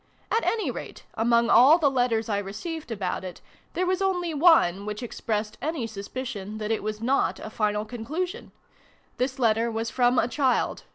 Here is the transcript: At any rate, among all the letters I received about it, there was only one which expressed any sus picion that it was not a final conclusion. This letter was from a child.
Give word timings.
At 0.31 0.43
any 0.43 0.71
rate, 0.71 1.05
among 1.13 1.51
all 1.51 1.77
the 1.77 1.87
letters 1.91 2.27
I 2.27 2.39
received 2.39 2.89
about 2.89 3.23
it, 3.23 3.39
there 3.73 3.85
was 3.85 4.01
only 4.01 4.33
one 4.33 4.83
which 4.87 5.03
expressed 5.03 5.59
any 5.61 5.85
sus 5.85 6.07
picion 6.07 6.57
that 6.57 6.71
it 6.71 6.81
was 6.81 7.01
not 7.01 7.37
a 7.39 7.51
final 7.51 7.85
conclusion. 7.85 8.51
This 9.17 9.37
letter 9.37 9.69
was 9.69 9.91
from 9.91 10.17
a 10.17 10.27
child. 10.27 10.85